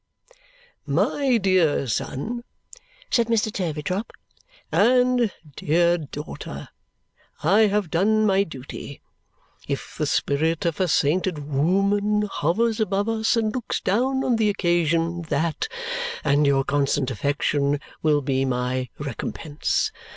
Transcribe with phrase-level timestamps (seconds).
[0.87, 2.43] "My dear son,"
[3.11, 3.53] said Mr.
[3.53, 4.11] Turveydrop,
[4.71, 6.69] "and dear daughter,
[7.43, 8.99] I have done my duty.
[9.67, 14.49] If the spirit of a sainted wooman hovers above us and looks down on the
[14.49, 15.67] occasion, that,
[16.23, 19.91] and your constant affection, will be my recompense.